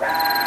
Right. 0.00 0.37